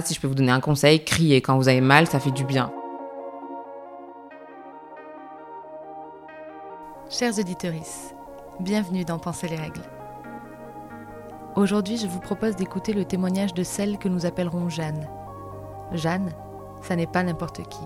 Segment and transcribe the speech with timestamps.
[0.00, 2.44] Si je peux vous donner un conseil, criez quand vous avez mal, ça fait du
[2.44, 2.72] bien.
[7.10, 7.74] Chers auditeurs,
[8.58, 9.82] bienvenue dans Penser les règles.
[11.56, 15.06] Aujourd'hui, je vous propose d'écouter le témoignage de celle que nous appellerons Jeanne.
[15.92, 16.30] Jeanne,
[16.80, 17.82] ça n'est pas n'importe qui.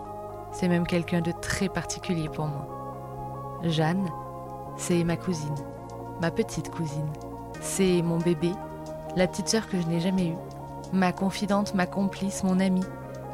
[0.52, 3.58] C'est même quelqu'un de très particulier pour moi.
[3.64, 4.08] Jeanne,
[4.76, 5.56] c'est ma cousine,
[6.20, 7.10] ma petite cousine.
[7.60, 8.52] C'est mon bébé,
[9.16, 10.36] la petite sœur que je n'ai jamais eue,
[10.96, 12.84] ma confidente, ma complice, mon amie,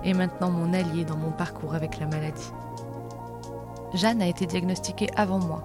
[0.04, 2.52] et maintenant mon allié dans mon parcours avec la maladie.
[3.94, 5.62] Jeanne a été diagnostiquée avant moi,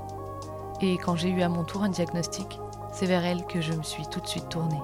[0.81, 2.59] et quand j'ai eu à mon tour un diagnostic,
[2.91, 4.81] c'est vers elle que je me suis tout de suite tournée.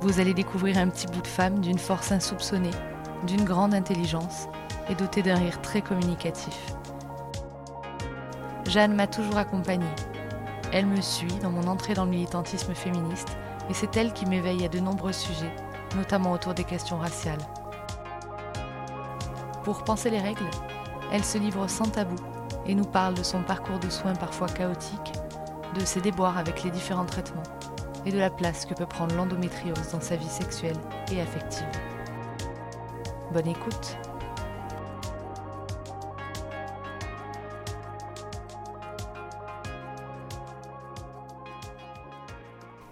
[0.00, 2.70] Vous allez découvrir un petit bout de femme d'une force insoupçonnée,
[3.26, 4.48] d'une grande intelligence
[4.88, 6.74] et dotée d'un rire très communicatif.
[8.66, 9.86] Jeanne m'a toujours accompagnée.
[10.72, 13.36] Elle me suit dans mon entrée dans le militantisme féministe
[13.68, 15.54] et c'est elle qui m'éveille à de nombreux sujets,
[15.96, 17.38] notamment autour des questions raciales.
[19.64, 20.50] Pour penser les règles,
[21.12, 22.16] elle se livre sans tabou
[22.66, 25.12] et nous parle de son parcours de soins parfois chaotique,
[25.74, 27.42] de ses déboires avec les différents traitements
[28.06, 30.76] et de la place que peut prendre l'endométriose dans sa vie sexuelle
[31.10, 31.66] et affective.
[33.32, 33.96] Bonne écoute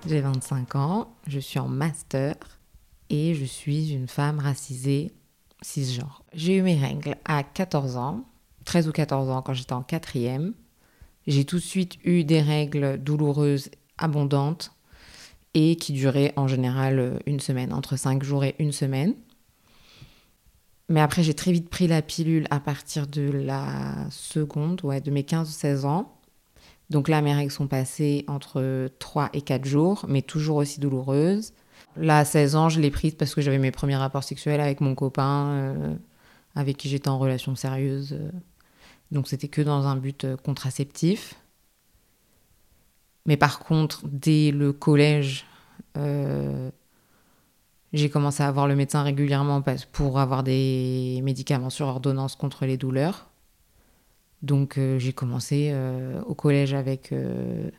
[0.07, 2.35] J'ai 25 ans, je suis en master
[3.09, 5.13] et je suis une femme racisée
[5.61, 6.25] cisgenre.
[6.35, 8.25] J'ai eu mes règles à 14 ans,
[8.65, 10.55] 13 ou 14 ans quand j'étais en quatrième.
[11.29, 14.73] J'ai tout de suite eu des règles douloureuses, abondantes
[15.55, 19.15] et qui duraient en général une semaine, entre 5 jours et une semaine.
[20.89, 25.13] Mais après, j'ai très vite pris la pilule à partir de la seconde, ouais, de
[25.13, 26.13] mes 15-16 ans.
[26.91, 31.53] Donc là, mes règles sont passées entre 3 et 4 jours, mais toujours aussi douloureuses.
[31.97, 34.81] Là, à 16 ans, je l'ai prise parce que j'avais mes premiers rapports sexuels avec
[34.81, 35.95] mon copain, euh,
[36.55, 38.13] avec qui j'étais en relation sérieuse.
[38.13, 38.31] Euh.
[39.11, 41.35] donc c'était que dans un but euh, contraceptif.
[43.27, 45.47] Mais par contre, dès le collège,
[47.93, 49.63] j'ai commencé à voir le médecin régulièrement
[49.93, 53.32] pour avoir des médicaments sur ordonnance contre les douleurs.
[54.43, 57.71] Donc euh, j'ai commencé euh, au collège avec, euh,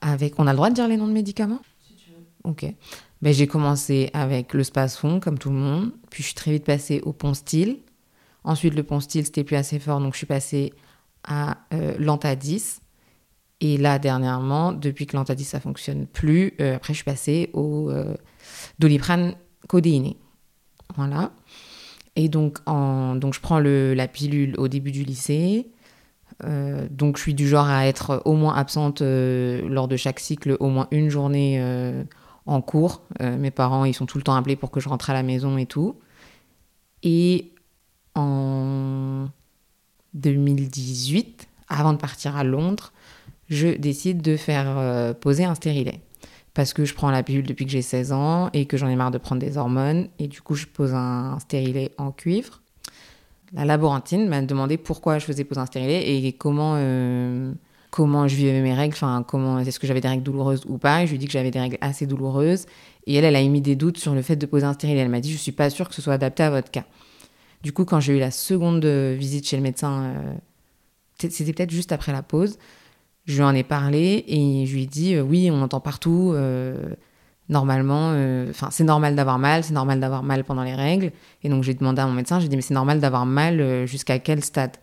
[0.00, 0.38] avec...
[0.38, 1.60] On a le droit de dire les noms de médicaments?
[1.80, 2.50] Si tu veux.
[2.50, 2.64] Ok.
[3.22, 5.92] Ben, j'ai commencé avec le Spasfon, comme tout le monde.
[6.10, 7.80] Puis je suis très vite passée au Ponstil.
[8.44, 10.74] Ensuite, le Ponstil, c'était plus assez fort, donc je suis passée
[11.26, 11.56] à
[11.98, 12.80] l'Antadis.
[13.62, 17.90] Et là, dernièrement, depuis que l'Antadis, ça fonctionne plus, après, je suis passée au
[18.78, 19.34] Doliprane
[19.68, 20.18] codéiné.
[20.96, 21.32] Voilà.
[22.16, 25.68] Et donc, donc je prends la pilule au début du lycée.
[26.42, 30.20] Euh, donc, je suis du genre à être au moins absente euh, lors de chaque
[30.20, 32.02] cycle, au moins une journée euh,
[32.46, 33.02] en cours.
[33.20, 35.56] mes parents, ils sont tout le temps appelés pour que je rentre à la maison
[35.58, 35.96] et tout.
[37.02, 37.52] Et
[38.14, 39.28] en
[40.14, 42.92] 2018, avant de partir à Londres,
[43.48, 46.00] je décide de faire poser un stérilet
[46.54, 48.94] parce que je prends la pilule depuis que j'ai 16 ans et que j'en ai
[48.94, 50.08] marre de prendre des hormones.
[50.20, 52.62] Et du coup, je pose un stérilet en cuivre.
[53.52, 57.52] La laborantine m'a demandé pourquoi je faisais poser un stérilet et comment, euh,
[57.90, 61.02] comment je vivais mes règles, enfin, comment, est-ce que j'avais des règles douloureuses ou pas?
[61.02, 62.66] Et je lui ai dit que j'avais des règles assez douloureuses.
[63.06, 65.00] Et elle, elle a émis des doutes sur le fait de poser un stérilet.
[65.00, 66.84] Elle m'a dit, je suis pas sûre que ce soit adapté à votre cas.
[67.62, 70.34] Du coup, quand j'ai eu la seconde visite chez le médecin, euh,
[71.18, 72.58] c'était peut-être juste après la pause,
[73.24, 76.32] je lui en ai parlé et je lui ai dit euh, oui, on entend partout.
[76.34, 76.76] Euh,
[77.48, 81.12] normalement, euh, enfin c'est normal d'avoir mal, c'est normal d'avoir mal pendant les règles.
[81.42, 84.18] Et donc j'ai demandé à mon médecin, j'ai dit mais c'est normal d'avoir mal jusqu'à
[84.18, 84.76] quel stade?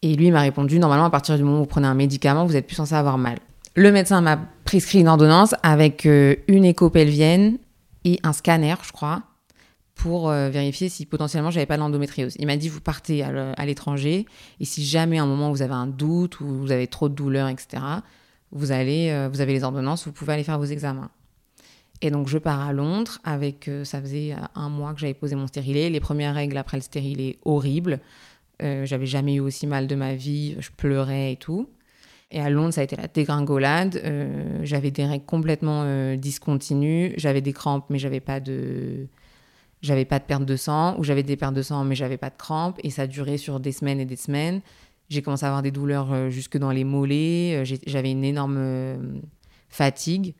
[0.00, 2.56] Et lui m'a répondu normalement à partir du moment où vous prenez un médicament, vous
[2.56, 3.38] êtes plus censé avoir mal.
[3.74, 7.58] Le médecin m'a prescrit une ordonnance avec une écho pelvienne
[8.04, 9.22] et un scanner, je crois
[9.98, 12.36] pour euh, vérifier si potentiellement j'avais pas l'endométriose.
[12.38, 14.26] Il m'a dit vous partez à l'étranger
[14.60, 17.14] et si jamais à un moment vous avez un doute ou vous avez trop de
[17.14, 17.82] douleurs, etc.,
[18.52, 21.10] vous allez, euh, vous avez les ordonnances, vous pouvez aller faire vos examens.
[22.00, 25.34] Et donc je pars à Londres avec, euh, ça faisait un mois que j'avais posé
[25.34, 25.90] mon stérilet.
[25.90, 27.98] Les premières règles après le stérilet, horrible.
[28.60, 31.68] j'avais jamais eu aussi mal de ma vie, je pleurais et tout.
[32.30, 34.00] Et à Londres, ça a été la dégringolade.
[34.62, 37.14] j'avais des règles complètement discontinues.
[37.16, 39.08] J'avais des crampes, mais j'avais pas de,
[39.82, 42.30] j'avais pas de perte de sang, ou j'avais des pertes de sang, mais j'avais pas
[42.30, 44.60] de crampes, et ça durait sur des semaines et des semaines.
[45.08, 48.56] J'ai commencé à avoir des douleurs euh, jusque dans les mollets, euh, j'avais une énorme
[48.58, 48.98] euh,
[49.68, 50.34] fatigue.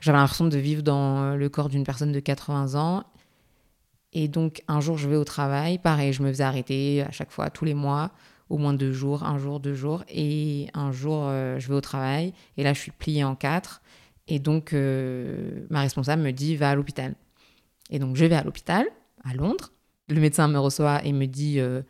[0.00, 3.04] J'avais l'impression de vivre dans le corps d'une personne de 80 ans.
[4.12, 5.78] Et donc, un jour, je vais au travail.
[5.78, 8.10] Pareil, je me faisais arrêter à chaque fois, tous les mois,
[8.50, 10.04] au moins deux jours, un jour, deux jours.
[10.10, 12.34] Et un jour, je vais au travail.
[12.58, 13.80] Et là, je suis pliée en quatre.
[14.28, 17.14] Et donc, ma responsable me dit, va à l'hôpital.
[17.90, 18.86] Et donc, je vais à l'hôpital,
[19.24, 19.72] à Londres.
[20.08, 21.82] Le médecin me reçoit et me dit euh,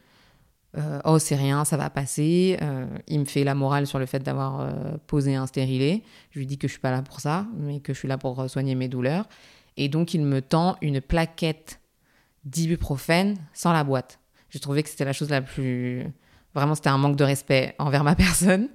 [0.76, 2.58] euh, Oh, c'est rien, ça va passer.
[2.62, 4.72] Euh, il me fait la morale sur le fait d'avoir
[5.06, 6.02] posé un stérilet.
[6.30, 8.18] Je lui dis que je suis pas là pour ça, mais que je suis là
[8.18, 9.26] pour soigner mes douleurs.
[9.76, 11.80] Et donc, il me tend une plaquette
[12.44, 14.20] d'ibuprofène sans la boîte.
[14.50, 16.06] J'ai trouvé que c'était la chose la plus.
[16.54, 18.68] Vraiment, c'était un manque de respect envers ma personne.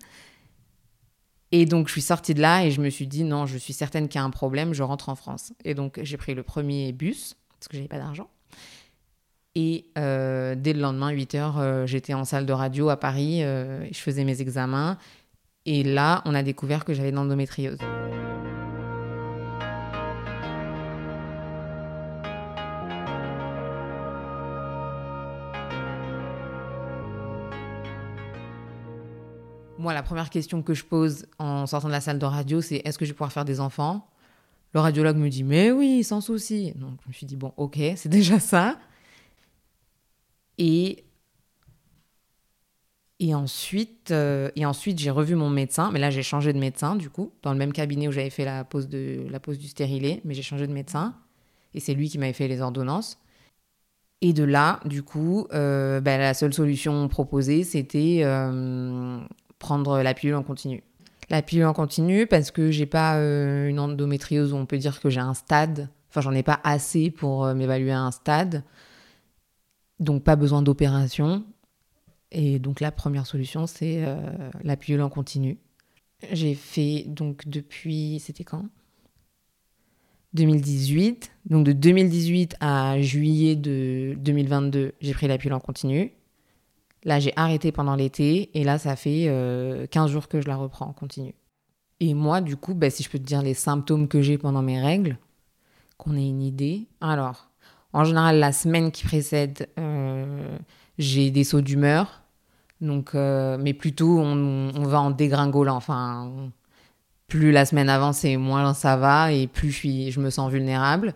[1.51, 3.73] Et donc, je suis sortie de là et je me suis dit, non, je suis
[3.73, 5.53] certaine qu'il y a un problème, je rentre en France.
[5.63, 8.29] Et donc, j'ai pris le premier bus, parce que j'avais pas d'argent.
[9.55, 13.43] Et euh, dès le lendemain, 8 heures, euh, j'étais en salle de radio à Paris,
[13.43, 14.97] euh, je faisais mes examens.
[15.65, 17.79] Et là, on a découvert que j'avais de l'endométriose.
[29.93, 32.97] La première question que je pose en sortant de la salle de radio, c'est est-ce
[32.97, 34.07] que je vais pouvoir faire des enfants?
[34.73, 36.73] Le radiologue me dit mais oui, sans souci.
[36.75, 38.77] Donc je me suis dit bon, ok, c'est déjà ça.
[40.57, 41.05] Et
[43.21, 47.09] et ensuite, euh, ensuite j'ai revu mon médecin, mais là j'ai changé de médecin du
[47.09, 50.21] coup, dans le même cabinet où j'avais fait la pose, de, la pose du stérilet,
[50.23, 51.15] mais j'ai changé de médecin.
[51.73, 53.19] Et c'est lui qui m'avait fait les ordonnances.
[54.21, 59.19] Et de là, du coup, euh, ben, la seule solution proposée, c'était euh,
[59.59, 60.83] prendre la pilule en continu.
[61.29, 64.99] La pilule en continu parce que j'ai pas euh, une endométriose où on peut dire
[64.99, 65.89] que j'ai un stade.
[66.09, 68.63] Enfin, j'en ai pas assez pour euh, m'évaluer à un stade.
[69.99, 71.43] Donc, pas besoin d'opération.
[72.31, 74.17] Et donc, la première solution, c'est euh,
[74.63, 75.59] la pilule en continu.
[76.31, 78.19] J'ai fait donc depuis.
[78.19, 78.65] C'était quand?
[80.33, 81.31] 2018.
[81.45, 86.13] Donc, de 2018 à juillet de 2022, j'ai pris la pilule en continu.
[87.03, 90.57] Là, j'ai arrêté pendant l'été et là, ça fait 15 euh, jours que je la
[90.57, 91.33] reprends en continu.
[92.01, 94.61] Et moi, du coup, bah, si je peux te dire les symptômes que j'ai pendant
[94.61, 95.17] mes règles,
[95.97, 96.87] qu'on ait une idée.
[97.01, 97.49] Alors,
[97.93, 100.57] en général, la semaine qui précède, euh,
[100.97, 102.21] j'ai des sauts d'humeur.
[102.81, 105.75] Donc, euh, mais plutôt, on, va en dégringolant.
[105.75, 106.31] Enfin,
[107.27, 111.13] plus la semaine avance et moins ça va et plus je, je me sens vulnérable.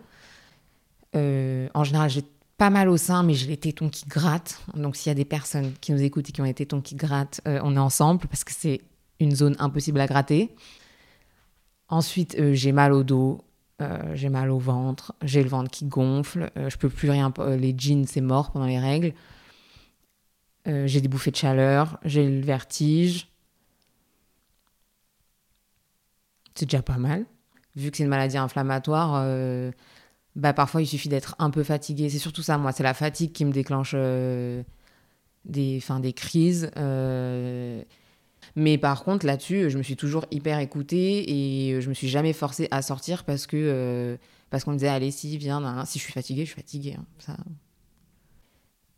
[1.14, 2.24] en général, j'ai
[2.56, 4.60] pas mal au sein, mais j'ai les tétons qui grattent.
[4.74, 6.94] Donc s'il y a des personnes qui nous écoutent et qui ont les tétons qui
[6.94, 8.80] grattent, euh, on est ensemble parce que c'est
[9.20, 10.54] une zone impossible à gratter.
[11.88, 13.44] Ensuite, euh, j'ai mal au dos,
[13.82, 17.74] euh, j'ai mal au ventre, j'ai le ventre qui gonfle, je peux plus rien, les
[17.76, 19.12] jeans c'est mort pendant les règles.
[20.66, 23.28] j'ai des bouffées de chaleur, j'ai le vertige.
[26.54, 27.26] C'est déjà pas mal.
[27.74, 29.26] Vu que c'est une maladie inflammatoire,
[30.36, 32.08] bah, parfois il suffit d'être un peu fatigué.
[32.08, 34.62] C'est surtout ça, moi, c'est la fatigue qui me déclenche euh,
[35.44, 36.70] des, fin, des crises.
[36.76, 37.82] Euh.
[38.56, 42.32] Mais par contre, là-dessus, je me suis toujours hyper écoutée et je me suis jamais
[42.32, 44.16] forcée à sortir parce que euh,
[44.50, 46.96] parce qu'on me disait allez si viens, si je suis fatiguée, je suis fatiguée.
[46.98, 47.36] Hein, ça.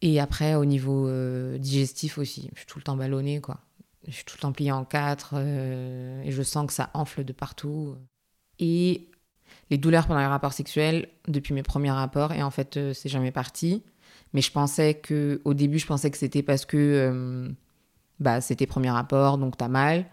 [0.03, 1.11] Et après, au niveau
[1.59, 3.61] digestif aussi, je suis tout le temps ballonnée, quoi.
[4.06, 7.33] Je suis tout le temps pliée en quatre et je sens que ça enfle de
[7.33, 7.97] partout.
[8.59, 9.09] Et
[9.70, 13.08] les douleurs pendant les rapports sexuels depuis mes premiers rapports et en fait euh, c'est
[13.08, 13.82] jamais parti.
[14.32, 17.48] Mais je pensais que au début je pensais que c'était parce que euh,
[18.20, 20.06] bah c'était premier rapport donc t'as mal.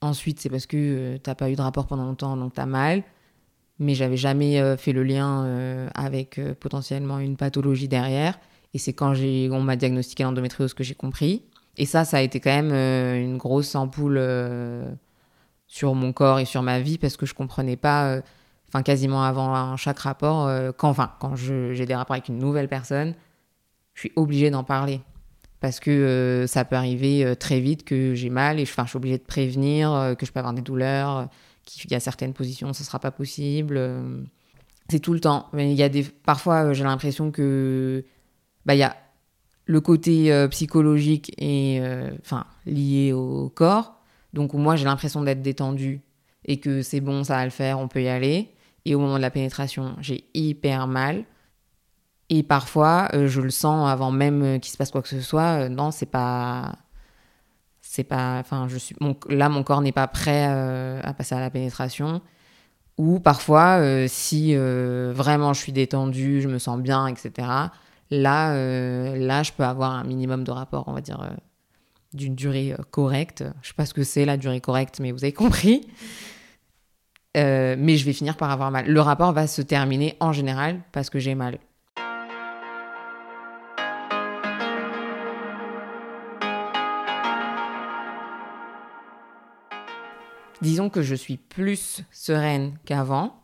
[0.00, 3.02] Ensuite c'est parce que euh, t'as pas eu de rapport pendant longtemps donc t'as mal.
[3.80, 8.38] Mais j'avais jamais fait le lien avec potentiellement une pathologie derrière.
[8.72, 11.42] Et c'est quand j'ai on m'a diagnostiqué l'endométriose que j'ai compris.
[11.76, 14.22] Et ça ça a été quand même une grosse ampoule
[15.66, 18.22] sur mon corps et sur ma vie parce que je comprenais pas
[18.68, 22.68] enfin quasiment avant chaque rapport, euh, quand, enfin, quand j'ai des rapports avec une nouvelle
[22.68, 23.14] personne,
[23.94, 25.00] je suis obligée d'en parler.
[25.60, 28.96] Parce que euh, ça peut arriver euh, très vite que j'ai mal et je, suis
[28.96, 31.28] obligée de prévenir que je peux avoir des douleurs,
[31.64, 33.80] qu'il y a certaines positions, ce ne sera pas possible.
[34.90, 35.48] c'est tout le temps.
[35.52, 38.04] Mais il y a des, parfois, j'ai l'impression que
[38.66, 38.96] bah, il y a
[39.66, 41.80] le côté psychologique et
[42.20, 43.94] enfin lié au corps.
[44.34, 46.02] Donc moi, j'ai l'impression d'être détendue
[46.44, 48.53] et que c'est bon, ça va le faire, on peut y aller.
[48.84, 51.24] Et au moment de la pénétration, j'ai hyper mal.
[52.30, 55.20] Et parfois, euh, je le sens avant même euh, qu'il se passe quoi que ce
[55.20, 55.64] soit.
[55.64, 56.72] Euh, non, c'est pas.
[57.80, 58.38] C'est pas.
[58.40, 58.96] Enfin, je suis.
[59.28, 62.22] là, mon corps n'est pas prêt à passer à la pénétration.
[62.96, 67.30] Ou parfois, si vraiment je suis détendue, je me sens bien, etc.
[68.10, 68.54] Là,
[69.16, 71.30] là, je peux avoir un minimum de rapport, on va dire,
[72.14, 73.44] d'une durée correcte.
[73.62, 75.86] Je sais pas ce que c'est la durée correcte, mais vous avez compris.
[77.36, 78.86] Euh, mais je vais finir par avoir mal.
[78.86, 81.58] Le rapport va se terminer en général parce que j'ai mal.
[90.62, 93.34] Disons que je suis plus sereine qu'avant,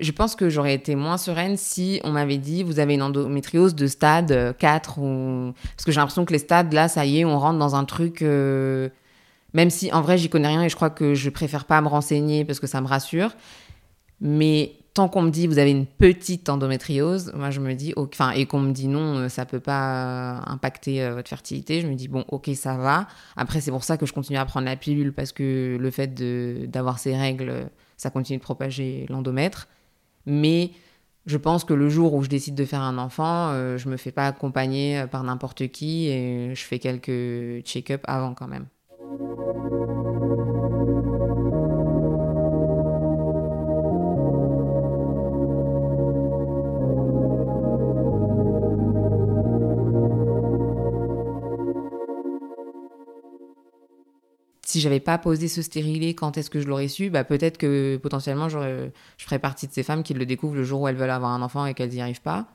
[0.00, 3.76] Je pense que j'aurais été moins sereine si on m'avait dit vous avez une endométriose
[3.76, 7.24] de stade 4 ou parce que j'ai l'impression que les stades là ça y est
[7.24, 8.24] on rentre dans un truc
[9.54, 11.88] même si en vrai j'y connais rien et je crois que je préfère pas me
[11.88, 13.34] renseigner parce que ça me rassure
[14.20, 18.30] mais tant qu'on me dit vous avez une petite endométriose, moi je me dis, enfin,
[18.30, 21.94] et qu'on me dit non, euh, ça peut pas impacter euh, votre fertilité, je me
[21.94, 23.08] dis bon, ok, ça va.
[23.36, 26.14] Après, c'est pour ça que je continue à prendre la pilule parce que le fait
[26.70, 29.68] d'avoir ces règles, ça continue de propager l'endomètre.
[30.26, 30.70] Mais
[31.26, 33.96] je pense que le jour où je décide de faire un enfant, euh, je me
[33.96, 38.66] fais pas accompagner par n'importe qui et je fais quelques check-up avant quand même.
[54.74, 57.08] Si j'avais pas posé ce stérilet, quand est-ce que je l'aurais su?
[57.08, 60.80] Bah, Peut-être que potentiellement, je ferais partie de ces femmes qui le découvrent le jour
[60.80, 62.48] où elles veulent avoir un enfant et qu'elles n'y arrivent pas.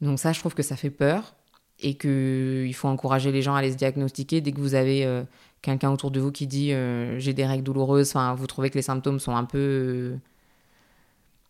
[0.00, 1.34] Donc ça, je trouve que ça fait peur
[1.80, 5.24] et qu'il faut encourager les gens à aller se diagnostiquer dès que vous avez euh,
[5.62, 8.82] quelqu'un autour de vous qui dit euh, j'ai des règles douloureuses, vous trouvez que les
[8.82, 10.16] symptômes sont un peu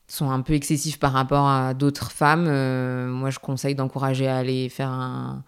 [0.06, 4.36] sont un peu excessifs par rapport à d'autres femmes, euh, moi je conseille d'encourager à
[4.36, 5.42] aller faire un,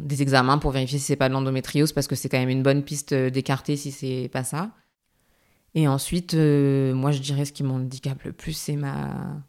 [0.00, 2.62] des examens pour vérifier si c'est pas de l'endométriose parce que c'est quand même une
[2.62, 4.70] bonne piste euh, d'écarter si c'est pas ça.
[5.74, 9.42] Et ensuite, euh, moi je dirais ce qui m'handicape le plus, c'est ma.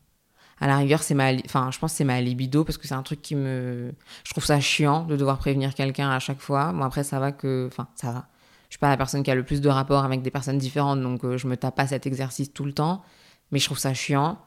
[0.65, 1.31] À la rigueur, c'est ma.
[1.45, 3.93] Enfin, je pense c'est ma libido parce que c'est un truc qui me.
[4.23, 6.71] Je trouve ça chiant de devoir prévenir quelqu'un à chaque fois.
[6.73, 7.67] Bon, après, ça va que.
[7.67, 8.27] Enfin, ça va.
[8.69, 11.01] Je suis pas la personne qui a le plus de rapports avec des personnes différentes,
[11.01, 13.03] donc euh, je me tape pas cet exercice tout le temps.
[13.51, 14.39] Mais je trouve ça chiant.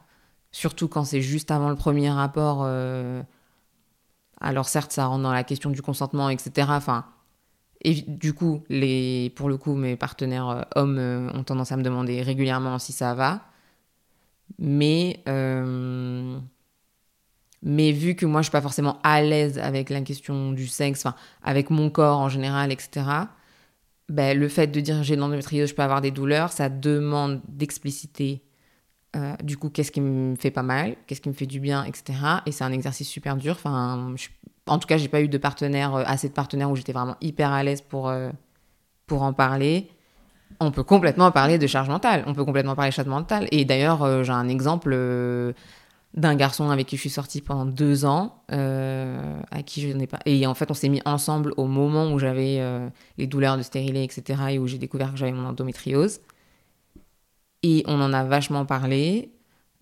[0.51, 2.65] Surtout quand c'est juste avant le premier rapport.
[4.41, 6.67] Alors certes, ça rentre dans la question du consentement, etc.
[6.71, 7.05] Enfin,
[7.81, 11.77] et du coup, les, pour le coup, mes partenaires euh, hommes euh, ont tendance à
[11.77, 13.41] me demander régulièrement si ça va.
[14.59, 16.37] Mais, euh,
[17.63, 21.07] mais vu que moi, je suis pas forcément à l'aise avec la question du sexe,
[21.41, 23.05] avec mon corps en général, etc.,
[24.09, 27.41] ben, le fait de dire j'ai de l'endométriose, je peux avoir des douleurs, ça demande
[27.47, 28.43] d'expliciter
[29.15, 31.83] euh, du coup, qu'est-ce qui me fait pas mal, qu'est-ce qui me fait du bien,
[31.83, 32.13] etc.
[32.45, 33.57] Et c'est un exercice super dur.
[33.65, 37.15] En tout cas, j'ai pas eu de partenaire, euh, assez de partenaires où j'étais vraiment
[37.21, 38.11] hyper à l'aise pour,
[39.07, 39.89] pour en parler.
[40.59, 42.23] On peut complètement parler de charge mentale.
[42.27, 43.47] On peut complètement parler de charge mentale.
[43.51, 44.93] Et d'ailleurs, j'ai un exemple
[46.15, 50.19] d'un garçon avec qui je suis sortie pendant deux ans, à qui je n'ai pas.
[50.25, 52.61] Et en fait, on s'est mis ensemble au moment où j'avais
[53.17, 54.41] les douleurs de stérilet, etc.
[54.49, 56.19] Et où j'ai découvert que j'avais mon endométriose.
[57.63, 59.31] Et on en a vachement parlé.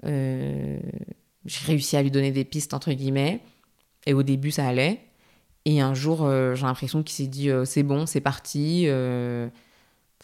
[0.06, 0.80] Euh,
[1.46, 3.42] j'ai réussi à lui donner des pistes, entre guillemets.
[4.06, 5.02] Et au début, ça allait.
[5.66, 8.88] Et un jour, euh, j'ai l'impression qu'il s'est dit euh, c'est bon, c'est parti.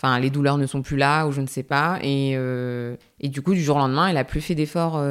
[0.03, 1.97] Enfin, les douleurs ne sont plus là, ou je ne sais pas.
[2.01, 5.01] Et, et du coup, du jour au lendemain, elle a plus fait d'efforts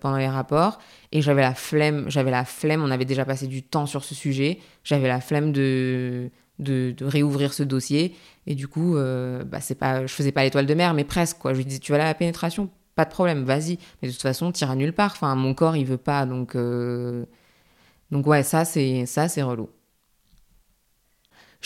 [0.00, 0.78] pendant les rapports.
[1.10, 4.14] Et j'avais la flemme, j'avais la flemme, on avait déjà passé du temps sur ce
[4.14, 4.60] sujet.
[4.84, 8.14] J'avais la flemme de, de, réouvrir ce dossier.
[8.46, 11.38] Et du coup, euh, bah, c'est pas, je faisais pas l'étoile de mer, mais presque.
[11.38, 11.52] Quoi.
[11.52, 13.78] Je lui disais, tu vas à la pénétration Pas de problème, vas-y.
[14.02, 15.12] Mais de toute façon, tu iras nulle part.
[15.12, 16.26] Enfin, mon corps, il veut pas.
[16.26, 17.24] Donc, euh,
[18.10, 19.68] donc ouais, ça, c'est, ça, c'est relou.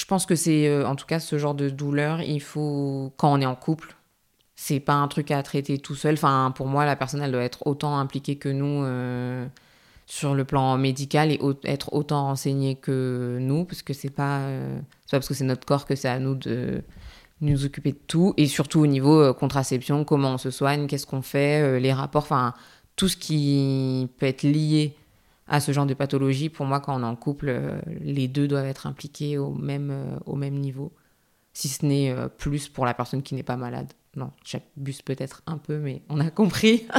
[0.00, 3.32] Je pense que c'est, euh, en tout cas, ce genre de douleur, il faut, quand
[3.32, 3.94] on est en couple,
[4.56, 6.14] c'est pas un truc à traiter tout seul.
[6.14, 8.84] Enfin, pour moi, la personne, elle doit être autant impliquée que nous
[10.10, 14.76] sur le plan médical et être autant renseigné que nous, parce que c'est pas, euh,
[15.08, 16.82] pas parce que c'est notre corps que c'est à nous de
[17.40, 21.06] nous occuper de tout, et surtout au niveau euh, contraception, comment on se soigne, qu'est-ce
[21.06, 22.54] qu'on fait, euh, les rapports, enfin
[22.96, 24.96] tout ce qui peut être lié
[25.50, 26.48] à ce genre de pathologie.
[26.48, 30.36] Pour moi, quand on est en couple, les deux doivent être impliqués au même, au
[30.36, 30.92] même niveau,
[31.52, 33.92] si ce n'est plus pour la personne qui n'est pas malade.
[34.16, 36.86] Non, j'abuse peut-être un peu, mais on a compris.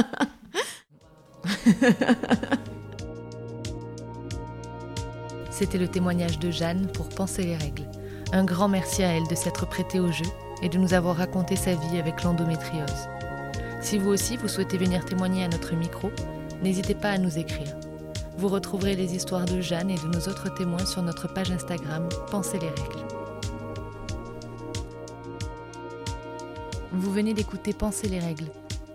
[5.50, 7.88] C'était le témoignage de Jeanne pour Penser les règles.
[8.32, 10.24] Un grand merci à elle de s'être prêtée au jeu
[10.62, 13.08] et de nous avoir raconté sa vie avec l'endométriose.
[13.82, 16.10] Si vous aussi vous souhaitez venir témoigner à notre micro,
[16.62, 17.76] n'hésitez pas à nous écrire.
[18.36, 22.08] Vous retrouverez les histoires de Jeanne et de nos autres témoins sur notre page Instagram
[22.30, 23.06] Pensez les règles.
[26.92, 28.50] Vous venez d'écouter Penser les règles,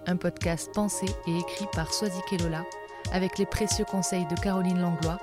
[0.05, 2.63] un podcast pensé et écrit par Swazik Kelola
[3.11, 5.19] avec les précieux conseils de Caroline Langlois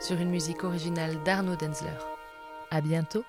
[0.00, 1.90] sur une musique originale d'Arnaud Denzler.
[2.70, 3.24] À bientôt!